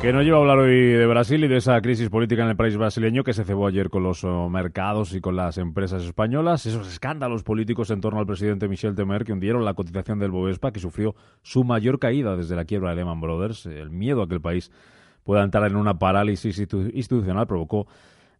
Que 0.00 0.14
nos 0.14 0.24
lleva 0.24 0.38
a 0.38 0.40
hablar 0.40 0.58
hoy 0.60 0.74
de 0.74 1.06
Brasil 1.06 1.44
y 1.44 1.48
de 1.48 1.58
esa 1.58 1.78
crisis 1.82 2.08
política 2.08 2.42
en 2.42 2.48
el 2.48 2.56
país 2.56 2.74
brasileño 2.74 3.22
que 3.22 3.34
se 3.34 3.44
cebó 3.44 3.66
ayer 3.66 3.90
con 3.90 4.02
los 4.02 4.24
oh, 4.24 4.48
mercados 4.48 5.14
y 5.14 5.20
con 5.20 5.36
las 5.36 5.58
empresas 5.58 6.02
españolas, 6.04 6.64
esos 6.64 6.88
escándalos 6.88 7.42
políticos 7.42 7.90
en 7.90 8.00
torno 8.00 8.18
al 8.18 8.24
presidente 8.24 8.66
Michel 8.66 8.94
Temer 8.94 9.24
que 9.24 9.34
hundieron 9.34 9.62
la 9.62 9.74
cotización 9.74 10.18
del 10.18 10.30
Bovespa, 10.30 10.72
que 10.72 10.80
sufrió 10.80 11.14
su 11.42 11.64
mayor 11.64 11.98
caída 11.98 12.34
desde 12.34 12.56
la 12.56 12.64
quiebra 12.64 12.90
de 12.90 12.96
Lehman 12.96 13.20
Brothers. 13.20 13.66
El 13.66 13.90
miedo 13.90 14.22
a 14.22 14.28
que 14.28 14.36
el 14.36 14.40
país 14.40 14.72
pueda 15.22 15.44
entrar 15.44 15.70
en 15.70 15.76
una 15.76 15.98
parálisis 15.98 16.58
institu- 16.58 16.90
institucional 16.94 17.46
provocó 17.46 17.86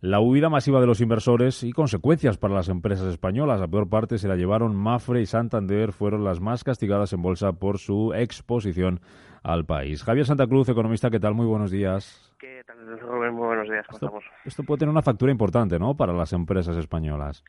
la 0.00 0.18
huida 0.18 0.48
masiva 0.48 0.80
de 0.80 0.86
los 0.86 1.02
inversores 1.02 1.62
y 1.62 1.72
consecuencias 1.72 2.38
para 2.38 2.54
las 2.54 2.70
empresas 2.70 3.08
españolas. 3.08 3.60
A 3.60 3.68
peor 3.68 3.86
parte 3.86 4.16
se 4.16 4.28
la 4.28 4.36
llevaron 4.36 4.74
Mafre 4.74 5.20
y 5.20 5.26
Santander, 5.26 5.92
fueron 5.92 6.24
las 6.24 6.40
más 6.40 6.64
castigadas 6.64 7.12
en 7.12 7.20
bolsa 7.20 7.52
por 7.52 7.78
su 7.78 8.14
exposición 8.14 9.00
al 9.42 9.64
país. 9.64 10.02
Javier 10.04 10.26
Santa 10.26 10.46
Cruz, 10.46 10.68
economista, 10.68 11.10
¿qué 11.10 11.20
tal? 11.20 11.34
Muy 11.34 11.46
buenos 11.46 11.70
días. 11.70 12.32
¿Qué 12.38 12.62
tal, 12.66 12.98
Rubén? 13.00 13.34
Muy 13.34 13.46
buenos 13.46 13.68
días, 13.68 13.86
¿cómo 13.86 13.96
Esto, 13.96 14.06
estamos? 14.06 14.24
esto 14.44 14.62
puede 14.64 14.80
tener 14.80 14.90
una 14.92 15.02
factura 15.02 15.32
importante, 15.32 15.78
¿no?, 15.78 15.96
para 15.96 16.12
las 16.12 16.32
empresas 16.32 16.76
españolas. 16.76 17.44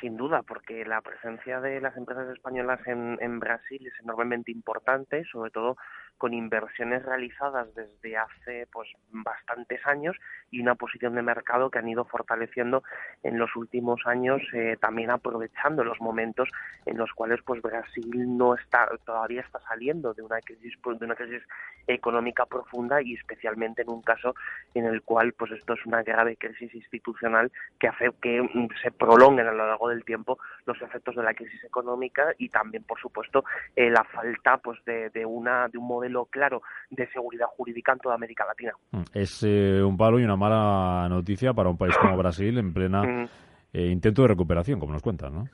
Sin 0.00 0.16
duda, 0.16 0.42
porque 0.42 0.84
la 0.84 1.00
presencia 1.00 1.60
de 1.60 1.80
las 1.80 1.96
empresas 1.96 2.28
españolas 2.28 2.80
en, 2.86 3.16
en 3.20 3.40
Brasil 3.40 3.86
es 3.86 3.94
enormemente 4.02 4.52
importante, 4.52 5.24
sobre 5.32 5.50
todo 5.50 5.76
con 6.18 6.34
inversiones 6.34 7.04
realizadas 7.04 7.74
desde 7.74 8.16
hace 8.16 8.66
pues 8.72 8.88
bastantes 9.10 9.86
años 9.86 10.16
y 10.50 10.60
una 10.60 10.74
posición 10.74 11.14
de 11.14 11.22
mercado 11.22 11.70
que 11.70 11.78
han 11.78 11.88
ido 11.88 12.04
fortaleciendo 12.04 12.82
en 13.22 13.38
los 13.38 13.54
últimos 13.56 14.06
años, 14.06 14.42
eh, 14.52 14.76
también 14.80 15.10
aprovechando 15.10 15.84
los 15.84 16.00
momentos 16.00 16.48
en 16.86 16.96
los 16.96 17.12
cuales 17.12 17.40
pues 17.44 17.60
Brasil 17.60 18.10
no 18.36 18.54
está 18.54 18.88
todavía 19.04 19.42
está 19.42 19.60
saliendo 19.68 20.14
de 20.14 20.22
una 20.22 20.40
crisis 20.40 20.74
de 20.84 21.04
una 21.04 21.14
crisis 21.14 21.42
económica 21.86 22.46
profunda 22.46 23.02
y 23.02 23.14
especialmente 23.14 23.82
en 23.82 23.90
un 23.90 24.02
caso 24.02 24.34
en 24.74 24.86
el 24.86 25.02
cual 25.02 25.32
pues 25.32 25.52
esto 25.52 25.74
es 25.74 25.84
una 25.84 26.02
grave 26.02 26.36
crisis 26.36 26.74
institucional 26.74 27.50
que 27.78 27.88
hace 27.88 28.10
que 28.22 28.42
mm, 28.42 28.68
se 28.82 28.90
prolonguen 28.90 29.46
a 29.46 29.52
lo 29.52 29.66
largo 29.66 29.88
del 29.88 30.04
tiempo 30.04 30.38
los 30.64 30.80
efectos 30.80 31.16
de 31.16 31.22
la 31.22 31.34
crisis 31.34 31.62
económica 31.64 32.34
y 32.38 32.48
también 32.48 32.84
por 32.84 33.00
supuesto 33.00 33.44
eh, 33.74 33.90
la 33.90 34.04
falta 34.04 34.58
pues 34.58 34.84
de, 34.84 35.10
de 35.10 35.26
una 35.26 35.68
de 35.68 35.78
un 35.78 35.86
modelo 35.86 36.05
claro 36.30 36.62
de 36.90 37.06
seguridad 37.08 37.46
jurídica 37.56 37.92
en 37.92 37.98
toda 37.98 38.14
América 38.14 38.44
Latina. 38.46 38.72
Mm, 38.92 39.02
Es 39.12 39.42
eh, 39.46 39.82
un 39.82 39.96
palo 39.96 40.18
y 40.20 40.24
una 40.24 40.36
mala 40.36 41.08
noticia 41.08 41.52
para 41.52 41.68
un 41.68 41.76
país 41.76 41.96
como 41.96 42.16
Brasil 42.16 42.56
en 42.58 42.72
plena 42.72 43.02
Mm. 43.02 43.28
eh, 43.72 43.86
intento 43.88 44.22
de 44.22 44.28
recuperación, 44.28 44.80
como 44.80 44.92
nos 44.92 45.02
cuentan, 45.02 45.34
¿no? 45.34 45.48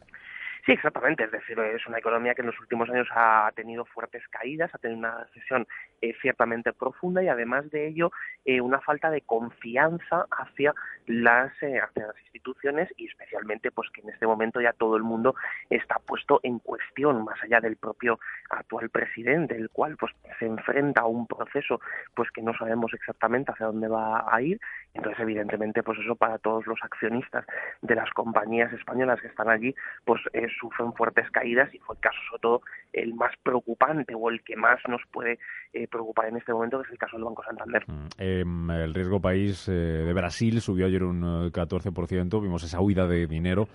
Sí, 0.64 0.70
exactamente. 0.70 1.24
Es 1.24 1.32
decir, 1.32 1.58
es 1.58 1.84
una 1.88 1.98
economía 1.98 2.36
que 2.36 2.42
en 2.42 2.46
los 2.46 2.60
últimos 2.60 2.88
años 2.88 3.08
ha 3.10 3.50
tenido 3.56 3.84
fuertes 3.84 4.22
caídas, 4.28 4.72
ha 4.72 4.78
tenido 4.78 5.00
una 5.00 5.24
recesión 5.24 5.66
eh, 6.00 6.14
ciertamente 6.22 6.72
profunda 6.72 7.20
y 7.20 7.26
además 7.26 7.68
de 7.70 7.88
ello 7.88 8.12
eh, 8.44 8.60
una 8.60 8.80
falta 8.80 9.10
de 9.10 9.22
confianza 9.22 10.26
hacia 10.30 10.72
las, 11.06 11.50
eh, 11.64 11.80
hacia 11.80 12.06
las 12.06 12.18
instituciones 12.20 12.88
y 12.96 13.08
especialmente 13.08 13.72
pues 13.72 13.90
que 13.90 14.02
en 14.02 14.10
este 14.10 14.24
momento 14.24 14.60
ya 14.60 14.72
todo 14.72 14.96
el 14.96 15.02
mundo 15.02 15.34
está 15.68 15.96
puesto 15.98 16.38
en 16.44 16.60
cuestión 16.60 17.24
más 17.24 17.42
allá 17.42 17.60
del 17.60 17.76
propio 17.76 18.20
actual 18.50 18.88
presidente, 18.88 19.56
el 19.56 19.68
cual 19.70 19.96
pues 19.96 20.12
se 20.38 20.46
enfrenta 20.46 21.00
a 21.00 21.06
un 21.06 21.26
proceso 21.26 21.80
pues 22.14 22.30
que 22.30 22.40
no 22.40 22.54
sabemos 22.56 22.94
exactamente 22.94 23.50
hacia 23.50 23.66
dónde 23.66 23.88
va 23.88 24.32
a 24.32 24.40
ir. 24.40 24.60
Entonces, 24.94 25.20
evidentemente, 25.20 25.82
pues 25.82 25.98
eso 25.98 26.14
para 26.16 26.38
todos 26.38 26.66
los 26.66 26.78
accionistas 26.82 27.46
de 27.80 27.94
las 27.94 28.10
compañías 28.10 28.72
españolas 28.72 29.20
que 29.20 29.28
están 29.28 29.48
allí, 29.48 29.74
pues 30.04 30.20
eh, 30.32 30.46
sufren 30.60 30.92
fuertes 30.92 31.30
caídas 31.30 31.72
y 31.74 31.78
fue 31.78 31.96
el 31.96 32.00
caso 32.00 32.18
sobre 32.28 32.40
todo 32.40 32.62
el 32.92 33.14
más 33.14 33.32
preocupante 33.42 34.14
o 34.14 34.28
el 34.28 34.42
que 34.42 34.56
más 34.56 34.78
nos 34.88 35.00
puede 35.10 35.38
eh, 35.72 35.88
preocupar 35.88 36.26
en 36.26 36.36
este 36.36 36.52
momento, 36.52 36.78
que 36.78 36.86
es 36.86 36.92
el 36.92 36.98
caso 36.98 37.16
del 37.16 37.24
Banco 37.24 37.42
Santander. 37.44 37.84
Mm, 37.86 38.08
em, 38.18 38.70
el 38.70 38.94
riesgo 38.94 39.20
país 39.20 39.66
eh, 39.68 39.72
de 39.72 40.12
Brasil 40.12 40.60
subió 40.60 40.86
ayer 40.86 41.02
un 41.02 41.46
eh, 41.46 41.52
14%. 41.52 42.42
Vimos 42.42 42.62
esa 42.62 42.80
huida 42.80 43.06
de 43.06 43.26
dinero. 43.26 43.68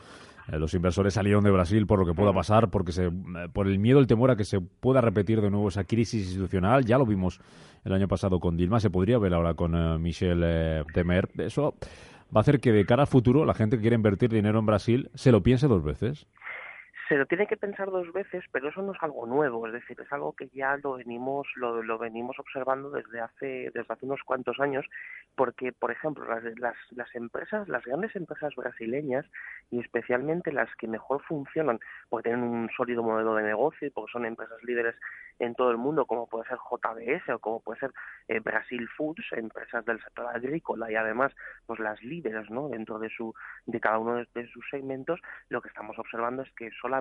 Eh, 0.51 0.57
los 0.59 0.73
inversores 0.73 1.13
salieron 1.13 1.43
de 1.43 1.51
Brasil 1.51 1.85
por 1.85 1.99
lo 1.99 2.05
que 2.05 2.13
pueda 2.13 2.33
pasar, 2.33 2.69
porque 2.69 2.91
se, 2.91 3.05
eh, 3.05 3.11
por 3.51 3.67
el 3.67 3.79
miedo, 3.79 3.99
el 3.99 4.07
temor 4.07 4.31
a 4.31 4.35
que 4.35 4.45
se 4.45 4.61
pueda 4.61 5.01
repetir 5.01 5.41
de 5.41 5.49
nuevo 5.49 5.67
esa 5.67 5.83
crisis 5.83 6.25
institucional. 6.25 6.85
Ya 6.85 6.97
lo 6.97 7.05
vimos 7.05 7.39
el 7.83 7.93
año 7.93 8.07
pasado 8.07 8.39
con 8.39 8.57
Dilma, 8.57 8.79
se 8.79 8.89
podría 8.89 9.17
ver 9.17 9.33
ahora 9.33 9.53
con 9.53 9.75
eh, 9.75 9.97
Michel 9.97 10.41
eh, 10.43 10.83
Temer. 10.93 11.29
Eso 11.37 11.75
va 12.35 12.39
a 12.39 12.41
hacer 12.41 12.59
que 12.59 12.71
de 12.71 12.85
cara 12.85 13.03
al 13.03 13.07
futuro 13.07 13.45
la 13.45 13.53
gente 13.53 13.77
que 13.77 13.81
quiere 13.81 13.95
invertir 13.95 14.29
dinero 14.29 14.59
en 14.59 14.65
Brasil 14.65 15.09
se 15.15 15.31
lo 15.31 15.41
piense 15.41 15.67
dos 15.67 15.83
veces. 15.83 16.27
Se 17.07 17.15
lo 17.15 17.25
tiene 17.25 17.47
que 17.47 17.57
pensar 17.57 17.89
dos 17.89 18.11
veces, 18.11 18.43
pero 18.51 18.69
eso 18.69 18.81
no 18.81 18.91
es 18.91 19.01
algo 19.01 19.25
nuevo, 19.25 19.65
es 19.67 19.73
decir, 19.73 19.99
es 20.01 20.11
algo 20.11 20.33
que 20.33 20.49
ya 20.49 20.77
lo 20.77 20.93
venimos 20.93 21.47
lo, 21.55 21.97
venimos 21.97 22.37
observando 22.39 22.89
desde 22.89 23.21
hace 23.21 23.71
desde 23.73 23.93
hace 23.93 24.05
unos 24.05 24.21
cuantos 24.23 24.59
años, 24.59 24.85
porque 25.35 25.71
por 25.71 25.91
ejemplo 25.91 26.25
las, 26.27 26.43
las 26.59 26.75
las 26.91 27.15
empresas, 27.15 27.67
las 27.69 27.83
grandes 27.85 28.15
empresas 28.15 28.53
brasileñas 28.55 29.25
y 29.71 29.79
especialmente 29.79 30.51
las 30.51 30.73
que 30.75 30.87
mejor 30.87 31.21
funcionan, 31.23 31.79
porque 32.09 32.29
tienen 32.29 32.43
un 32.43 32.69
sólido 32.75 33.03
modelo 33.03 33.35
de 33.35 33.43
negocio 33.43 33.87
y 33.87 33.91
porque 33.91 34.11
son 34.11 34.25
empresas 34.25 34.61
líderes 34.63 34.95
en 35.39 35.55
todo 35.55 35.71
el 35.71 35.77
mundo, 35.77 36.05
como 36.05 36.27
puede 36.27 36.47
ser 36.47 36.57
JBS 36.57 37.29
o 37.29 37.39
como 37.39 37.61
puede 37.61 37.79
ser 37.79 37.91
eh, 38.27 38.39
Brasil 38.39 38.87
Foods, 38.97 39.31
empresas 39.33 39.85
del 39.85 40.01
sector 40.03 40.27
agrícola 40.27 40.91
y 40.91 40.95
además 40.95 41.31
pues 41.65 41.79
las 41.79 42.01
líderes, 42.03 42.49
¿no? 42.49 42.69
dentro 42.69 42.99
de 42.99 43.09
su 43.09 43.33
de 43.65 43.79
cada 43.79 43.99
uno 43.99 44.15
de, 44.15 44.27
de 44.33 44.47
sus 44.47 44.67
segmentos, 44.69 45.21
lo 45.49 45.61
que 45.61 45.69
estamos 45.69 45.97
observando 45.99 46.41
es 46.41 46.51
que 46.53 46.69
solamente 46.81 46.96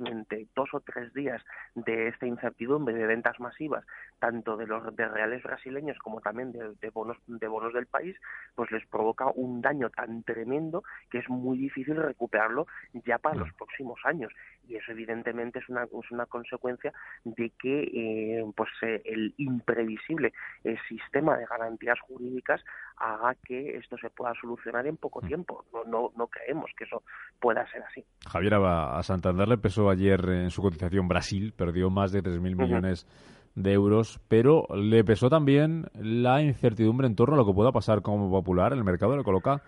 dos 0.54 0.74
o 0.74 0.80
tres 0.80 1.12
días 1.12 1.42
de 1.74 2.08
esta 2.08 2.26
incertidumbre 2.26 2.94
de 2.94 3.06
ventas 3.06 3.38
masivas, 3.40 3.84
tanto 4.18 4.56
de 4.56 4.66
los 4.66 4.94
de 4.94 5.08
reales 5.08 5.42
brasileños 5.42 5.98
como 5.98 6.20
también 6.20 6.52
de, 6.52 6.74
de 6.80 6.90
bonos 6.90 7.18
de 7.26 7.48
bonos 7.48 7.72
del 7.72 7.86
país, 7.86 8.16
pues 8.54 8.70
les 8.70 8.86
provoca 8.86 9.26
un 9.34 9.60
daño 9.60 9.90
tan 9.90 10.22
tremendo 10.22 10.82
que 11.10 11.18
es 11.18 11.28
muy 11.28 11.58
difícil 11.58 11.96
recuperarlo 11.96 12.66
ya 13.04 13.18
para 13.18 13.36
los 13.36 13.52
próximos 13.54 14.00
años 14.04 14.32
y 14.68 14.76
eso 14.76 14.92
evidentemente 14.92 15.58
es 15.58 15.68
una 15.68 15.84
es 15.84 16.10
una 16.10 16.26
consecuencia 16.26 16.92
de 17.24 17.52
que 17.58 17.82
eh, 17.82 18.44
pues 18.56 18.70
eh, 18.82 19.02
el 19.04 19.34
imprevisible 19.38 20.32
eh, 20.64 20.76
sistema 20.88 21.36
de 21.36 21.46
garantías 21.46 21.98
jurídicas 22.00 22.62
haga 22.96 23.34
que 23.44 23.76
esto 23.76 23.96
se 23.98 24.10
pueda 24.10 24.32
solucionar 24.40 24.86
en 24.86 24.96
poco 24.96 25.20
tiempo. 25.20 25.64
No 25.72 25.84
no 25.84 26.12
no 26.16 26.26
creemos 26.28 26.70
que 26.76 26.84
eso 26.84 27.02
pueda 27.40 27.66
ser 27.70 27.82
así. 27.82 28.04
Javier, 28.28 28.54
a, 28.54 28.98
a 28.98 29.02
Santander 29.02 29.48
le 29.48 29.58
pesó 29.58 29.90
ayer 29.90 30.20
en 30.28 30.50
su 30.50 30.62
cotización 30.62 31.08
Brasil, 31.08 31.52
perdió 31.56 31.90
más 31.90 32.12
de 32.12 32.22
3.000 32.22 32.56
millones 32.56 33.06
de 33.54 33.72
euros, 33.72 34.20
pero 34.28 34.66
le 34.76 35.02
pesó 35.02 35.28
también 35.30 35.86
la 35.94 36.42
incertidumbre 36.42 37.06
en 37.06 37.16
torno 37.16 37.34
a 37.34 37.38
lo 37.38 37.46
que 37.46 37.54
pueda 37.54 37.72
pasar 37.72 38.02
como 38.02 38.30
popular. 38.30 38.72
El 38.72 38.84
mercado 38.84 39.16
le 39.16 39.24
coloca 39.24 39.62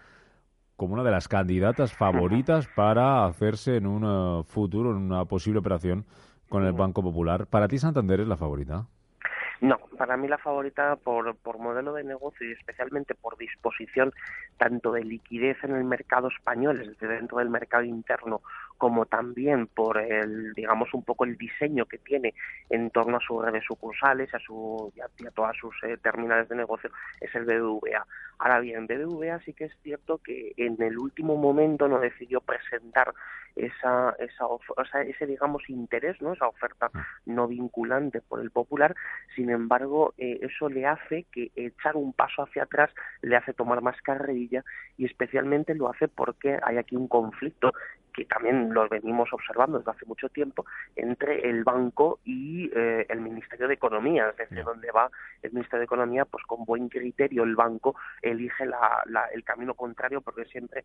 como 0.79 0.95
una 0.95 1.03
de 1.03 1.11
las 1.11 1.27
candidatas 1.27 1.93
favoritas 1.93 2.69
para 2.69 3.27
hacerse 3.27 3.77
en 3.77 3.87
un 3.89 4.05
eh, 4.05 4.45
futuro, 4.45 4.93
en 4.93 4.99
una 4.99 5.25
posible 5.25 5.59
operación 5.59 6.07
con 6.49 6.65
el 6.65 6.73
Banco 6.73 7.03
Popular. 7.03 7.49
¿Para 7.49 7.67
ti 7.67 7.79
Santander 7.79 8.21
es 8.21 8.29
la 8.29 8.37
favorita? 8.37 8.87
No, 9.61 9.77
para 9.99 10.17
mí 10.17 10.29
la 10.29 10.39
favorita 10.39 10.95
por, 10.95 11.35
por 11.35 11.59
modelo 11.59 11.93
de 11.95 12.05
negocio 12.05 12.49
y 12.49 12.53
especialmente 12.53 13.17
por 13.17 13.37
disposición 13.37 14.13
tanto 14.57 14.93
de 14.93 15.03
liquidez 15.03 15.57
en 15.65 15.75
el 15.75 15.83
mercado 15.83 16.29
español, 16.29 16.81
es 16.81 16.91
decir, 16.91 17.09
dentro 17.09 17.39
del 17.39 17.51
mercado 17.51 17.83
interno, 17.83 18.41
como 18.77 19.07
también 19.07 19.67
por 19.67 19.99
el, 19.99 20.53
digamos, 20.55 20.95
un 20.95 21.03
poco 21.03 21.25
el 21.25 21.37
diseño 21.37 21.87
que 21.87 21.99
tiene 21.99 22.35
en 22.71 22.91
torno 22.91 23.17
a 23.17 23.21
sus 23.21 23.45
redes 23.45 23.65
sucursales, 23.67 24.33
a, 24.33 24.39
su, 24.39 24.93
y 24.95 25.01
a, 25.01 25.09
y 25.19 25.27
a 25.27 25.33
todas 25.33 25.57
sus 25.57 25.75
eh, 25.83 25.97
terminales 26.01 26.49
de 26.49 26.55
negocio, 26.55 26.89
es 27.21 27.35
el 27.35 27.45
BBVA. 27.45 28.07
Ahora 28.39 28.61
bien, 28.61 28.87
BBVA 28.87 29.41
sí 29.41 29.53
que 29.53 29.65
es 29.65 29.73
cierto 29.83 30.19
que 30.19 30.53
en 30.57 30.81
el 30.81 30.99
último 30.99 31.37
momento 31.37 31.89
no 31.89 31.99
decidió 31.99 32.41
presentar 32.41 33.13
esa, 33.57 34.15
esa, 34.21 34.47
o 34.47 34.61
sea, 34.91 35.03
ese, 35.03 35.27
digamos, 35.27 35.69
interés, 35.69 36.21
¿no? 36.23 36.33
esa 36.33 36.47
oferta 36.47 36.91
no 37.27 37.49
vinculante 37.49 38.21
por 38.21 38.41
el 38.41 38.51
popular, 38.51 38.95
sin 39.35 39.51
embargo, 39.51 40.15
eh, 40.19 40.39
eso 40.43 40.69
le 40.69 40.87
hace 40.87 41.27
que 41.33 41.51
echar 41.57 41.97
un 41.97 42.13
paso 42.13 42.43
hacia 42.43 42.63
atrás 42.63 42.91
le 43.23 43.37
hace 43.37 43.53
tomar 43.53 43.83
más 43.83 44.01
carrerilla 44.03 44.65
y 44.97 45.07
especialmente 45.07 45.75
lo 45.75 45.91
hace 45.91 46.07
porque 46.07 46.59
hay 46.63 46.77
aquí 46.77 46.95
un 46.95 47.09
conflicto 47.09 47.73
que 48.19 48.25
también 48.25 48.75
lo 48.75 48.89
venimos 48.89 49.33
observando 49.33 49.79
desde 49.79 49.93
hace 49.93 50.05
mucho 50.05 50.29
tiempo 50.29 50.67
entre 50.97 51.49
el 51.49 51.63
banco 51.63 52.19
y 52.25 52.69
eh, 52.75 53.07
el 53.09 53.21
Ministerio 53.21 53.69
de 53.69 53.75
Economía, 53.75 54.31
es 54.31 54.37
decir, 54.37 54.65
donde 54.65 54.91
va 54.91 55.09
el 55.41 55.53
Ministerio 55.53 55.79
de 55.79 55.85
Economía, 55.85 56.25
pues 56.25 56.43
con 56.45 56.65
buen 56.65 56.89
criterio 56.89 57.45
el 57.45 57.55
banco 57.55 57.95
elige 58.21 58.67
la, 58.67 59.05
la, 59.07 59.27
el 59.27 59.45
camino 59.45 59.75
contrario 59.75 60.21
porque 60.21 60.47
siempre 60.47 60.85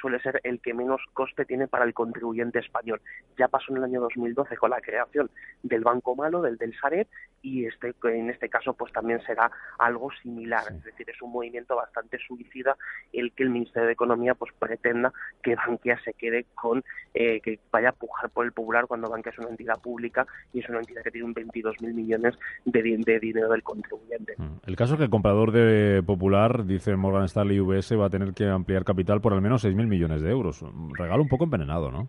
suele 0.00 0.20
ser 0.20 0.40
el 0.44 0.60
que 0.60 0.72
menos 0.72 1.00
coste 1.14 1.44
tiene 1.44 1.66
para 1.66 1.84
el 1.84 1.94
contribuyente 1.94 2.60
español. 2.60 3.00
Ya 3.36 3.48
pasó 3.48 3.72
en 3.72 3.78
el 3.78 3.84
año 3.84 4.00
2012 4.02 4.56
con 4.56 4.70
la 4.70 4.80
creación 4.80 5.30
del 5.64 5.82
Banco 5.82 6.14
Malo, 6.14 6.42
del 6.42 6.58
del 6.58 6.78
Sareb, 6.78 7.08
y 7.42 7.66
este, 7.66 7.94
en 8.04 8.30
este 8.30 8.48
caso 8.48 8.74
pues 8.74 8.92
también 8.92 9.20
será 9.22 9.50
algo 9.78 10.10
similar. 10.22 10.62
Es 10.70 10.84
decir, 10.84 11.10
es 11.10 11.20
un 11.22 11.32
movimiento 11.32 11.74
bastante 11.74 12.18
suicida 12.18 12.76
el 13.12 13.32
que 13.32 13.42
el 13.42 13.50
Ministerio 13.50 13.86
de 13.86 13.94
Economía 13.94 14.34
pues 14.34 14.52
pretenda 14.58 15.12
que 15.42 15.56
Bankia 15.56 15.98
se 16.04 16.14
quede 16.14 16.46
con, 16.54 16.67
eh, 17.14 17.40
que 17.40 17.58
vaya 17.72 17.90
a 17.90 17.92
pujar 17.92 18.30
por 18.30 18.44
el 18.44 18.52
popular 18.52 18.86
cuando 18.86 19.08
Bankia 19.08 19.32
es 19.32 19.38
una 19.38 19.48
entidad 19.48 19.80
pública 19.80 20.26
y 20.52 20.60
es 20.60 20.68
una 20.68 20.78
entidad 20.78 21.02
que 21.02 21.10
tiene 21.10 21.26
un 21.26 21.34
22.000 21.34 21.94
millones 21.94 22.38
de, 22.64 22.82
de, 22.82 23.20
dinero 23.20 23.48
del 23.48 23.62
contribuyente. 23.62 24.34
Mm. 24.36 24.60
El 24.66 24.76
caso 24.76 24.94
es 24.94 24.98
que 24.98 25.04
el 25.04 25.10
comprador 25.10 25.52
de 25.52 26.02
Popular, 26.02 26.64
dice 26.64 26.96
Morgan 26.96 27.24
Stanley 27.24 27.60
UBS, 27.60 27.98
va 27.98 28.06
a 28.06 28.10
tener 28.10 28.34
que 28.34 28.46
ampliar 28.46 28.84
capital 28.84 29.20
por 29.20 29.32
al 29.32 29.40
menos 29.40 29.64
6.000 29.64 29.86
millones 29.86 30.22
de 30.22 30.30
euros. 30.30 30.62
Un 30.62 30.94
regalo 30.94 31.22
un 31.22 31.28
poco 31.28 31.44
envenenado, 31.44 31.90
¿no? 31.90 32.08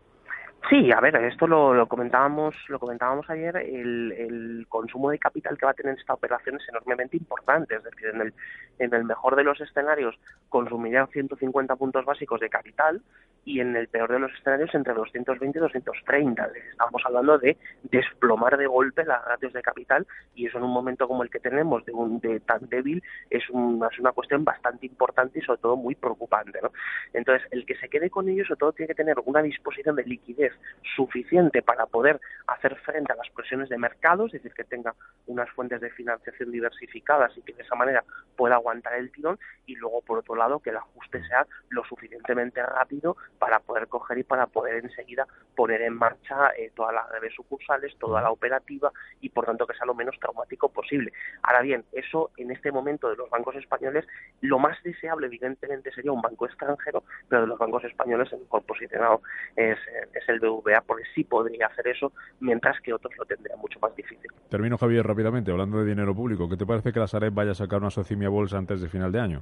Sí, 0.68 0.92
a 0.92 1.00
ver, 1.00 1.16
esto 1.16 1.48
lo, 1.48 1.74
lo 1.74 1.88
comentábamos, 1.88 2.54
lo 2.68 2.80
comentábamos 2.80 3.30
ayer. 3.30 3.56
El, 3.58 4.66
consumo 4.68 5.10
de 5.10 5.18
capital 5.18 5.58
que 5.58 5.66
va 5.66 5.72
a 5.72 5.76
tener 5.76 5.98
esta 5.98 6.14
operación 6.14 6.58
es 6.58 6.70
enormemente 6.70 7.18
importante. 7.18 7.76
Es 7.76 7.84
decir, 7.84 8.08
en 8.14 8.22
el, 8.22 8.34
en 8.78 8.94
el 8.94 9.04
mejor 9.04 9.36
de 9.36 9.44
los 9.44 9.60
escenarios 9.60 10.16
consumiría 10.50 11.08
150 11.08 11.76
puntos 11.76 12.06
básicos 12.06 12.40
de 12.40 12.50
capital 12.50 13.02
y 13.46 13.62
en 13.62 13.76
el 13.76 13.88
peor 13.88 14.12
de 14.12 14.20
los 14.20 14.32
escenarios 14.34 14.74
entre 14.76 14.94
220 14.94 15.58
y 15.58 15.62
230. 15.62 16.50
Estamos 16.72 17.02
hablando 17.06 17.38
de 17.40 17.58
desplomar 17.84 18.58
de 18.58 18.68
golpe 18.68 19.04
las 19.06 19.24
ratios 19.26 19.54
de 19.54 19.62
capital 19.62 20.06
y 20.36 20.46
eso 20.46 20.58
en 20.58 20.66
un 20.66 20.72
momento 20.72 21.08
como 21.08 21.24
el 21.24 21.30
que 21.30 21.40
tenemos 21.40 21.84
de 21.86 21.92
un 21.92 22.20
de 22.20 22.42
tan 22.42 22.68
débil 22.70 23.02
es, 23.30 23.50
un, 23.50 23.84
es 23.92 24.00
una 24.00 24.12
cuestión 24.12 24.44
bastante 24.44 24.86
importante 24.86 25.40
y 25.40 25.42
sobre 25.42 25.62
todo 25.62 25.78
muy 25.78 25.96
preocupante. 25.96 26.60
¿no? 26.62 26.72
Entonces, 27.14 27.48
el 27.52 27.66
que 27.66 27.76
se 27.78 27.90
quede 27.90 28.10
con 28.10 28.30
ello 28.30 28.46
sobre 28.46 28.60
todo 28.60 28.74
tiene 28.74 28.90
que 28.90 28.96
tener 28.96 29.16
una 29.26 29.42
disposición 29.42 29.96
de 29.96 30.04
liquidez 30.04 30.49
suficiente 30.96 31.62
para 31.62 31.86
poder 31.86 32.20
hacer 32.48 32.76
frente 32.78 33.14
a 33.14 33.16
las 33.16 33.30
presiones 33.30 33.70
de 33.70 33.78
mercado, 33.78 34.26
es 34.26 34.32
decir, 34.32 34.54
que 34.54 34.64
tenga 34.64 34.96
unas 35.28 35.50
fuentes 35.52 35.82
de 35.82 35.90
financiación 35.92 36.52
diversificadas 36.52 37.36
y 37.38 37.42
que 37.42 37.54
de 37.54 37.64
esa 37.64 37.76
manera 37.76 38.04
pueda 38.36 38.56
aguantar 38.56 38.94
el 38.96 39.12
tirón 39.12 39.40
y 39.66 39.76
luego, 39.76 40.02
por 40.02 40.20
otro 40.20 40.36
lado, 40.36 40.60
que 40.60 40.72
el 40.72 40.78
ajuste 40.78 41.24
sea 41.28 41.46
lo 41.70 41.84
suficientemente 41.86 42.62
rápido 42.64 43.18
para 43.38 43.60
poder 43.60 43.88
coger 43.88 44.18
y 44.18 44.24
para 44.24 44.48
poder 44.48 44.84
enseguida 44.84 45.28
poner 45.56 45.82
en 45.82 45.94
marcha 45.94 46.52
eh, 46.58 46.72
todas 46.76 46.94
las 46.94 47.10
redes 47.10 47.34
sucursales, 47.36 47.96
toda 48.00 48.22
la 48.22 48.32
operativa 48.32 48.92
y, 49.22 49.30
por 49.30 49.46
tanto, 49.46 49.68
que 49.68 49.76
sea 49.76 49.86
lo 49.86 49.94
menos 49.94 50.18
traumático 50.20 50.70
posible. 50.70 51.12
Ahora 51.44 51.62
bien, 51.62 51.86
eso 51.92 52.32
en 52.38 52.52
este 52.52 52.72
momento 52.72 53.10
de 53.10 53.16
los 53.16 53.30
bancos 53.30 53.56
españoles, 53.56 54.08
lo 54.42 54.58
más 54.60 54.82
deseable, 54.84 55.28
evidentemente, 55.28 55.92
sería 55.92 56.12
un 56.12 56.22
banco 56.22 56.46
extranjero, 56.46 57.04
pero 57.28 57.42
de 57.42 57.48
los 57.48 57.60
bancos 57.60 57.84
españoles 57.84 58.32
el 58.34 58.40
mejor 58.40 58.64
posicionado 58.64 59.22
es, 59.56 59.78
es 60.14 60.30
el 60.30 60.39
BVA, 60.40 60.82
porque 60.82 61.04
sí 61.14 61.24
podría 61.24 61.68
hacer 61.68 61.88
eso, 61.88 62.12
mientras 62.40 62.80
que 62.82 62.94
otros 62.94 63.14
lo 63.18 63.26
tendrían 63.26 63.60
mucho 63.60 63.80
más 63.80 63.96
difícil. 63.96 64.30
Termino, 64.50 64.78
Javier, 64.78 65.06
rápidamente, 65.06 65.52
hablando 65.52 65.80
de 65.80 65.86
dinero 65.86 66.16
público. 66.16 66.50
¿Qué 66.50 66.58
te 66.58 66.66
parece 66.66 66.92
que 66.92 67.00
la 67.00 67.08
Sareb 67.08 67.34
vaya 67.34 67.52
a 67.52 67.56
sacar 67.56 67.80
una 67.80 67.92
socimia 67.92 68.30
bolsa 68.30 68.58
antes 68.58 68.82
de 68.82 68.90
final 68.90 69.12
de 69.12 69.20
año? 69.20 69.42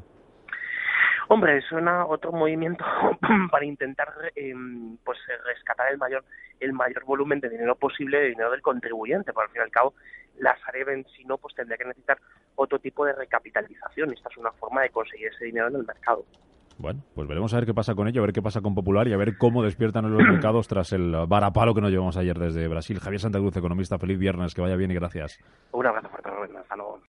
Hombre, 1.29 1.61
suena 1.61 2.05
otro 2.05 2.31
movimiento 2.31 2.85
para 3.51 3.65
intentar 3.65 4.07
eh, 4.33 4.53
pues 5.03 5.17
rescatar 5.45 5.91
el 5.91 5.97
mayor 5.97 6.23
el 6.59 6.73
mayor 6.73 7.03
volumen 7.03 7.39
de 7.41 7.49
dinero 7.49 7.75
posible 7.75 8.17
de 8.17 8.29
dinero 8.29 8.49
del 8.49 8.61
contribuyente, 8.61 9.33
porque 9.33 9.47
al 9.47 9.51
fin 9.51 9.61
y 9.61 9.63
al 9.63 9.71
cabo 9.71 9.93
la 10.39 10.57
Sareb 10.59 10.89
en 10.89 11.05
sí 11.15 11.25
no 11.25 11.37
pues 11.37 11.53
tendría 11.53 11.77
que 11.77 11.85
necesitar 11.85 12.17
otro 12.55 12.79
tipo 12.79 13.05
de 13.05 13.13
recapitalización. 13.13 14.13
Esta 14.13 14.29
es 14.29 14.37
una 14.37 14.51
forma 14.53 14.81
de 14.81 14.89
conseguir 14.89 15.27
ese 15.27 15.45
dinero 15.45 15.67
en 15.67 15.75
el 15.75 15.85
mercado. 15.85 16.25
Bueno, 16.79 17.01
pues 17.15 17.27
veremos 17.27 17.53
a 17.53 17.57
ver 17.57 17.65
qué 17.65 17.73
pasa 17.73 17.95
con 17.95 18.07
ello, 18.07 18.21
a 18.21 18.25
ver 18.25 18.33
qué 18.33 18.41
pasa 18.41 18.61
con 18.61 18.75
Popular 18.75 19.07
y 19.07 19.13
a 19.13 19.17
ver 19.17 19.37
cómo 19.37 19.63
despiertan 19.63 20.11
los 20.11 20.21
mercados 20.27 20.67
tras 20.67 20.93
el 20.93 21.15
varapalo 21.27 21.73
que 21.73 21.81
nos 21.81 21.91
llevamos 21.91 22.17
ayer 22.17 22.37
desde 22.37 22.67
Brasil. 22.67 22.99
Javier 22.99 23.19
Santa 23.19 23.39
Cruz, 23.39 23.57
economista, 23.57 23.97
feliz 23.97 24.19
viernes, 24.19 24.53
que 24.53 24.61
vaya 24.61 24.75
bien 24.75 24.91
y 24.91 24.95
gracias. 24.95 25.39
Un 25.71 25.85
abrazo 25.85 26.09
fuerte. 26.09 26.29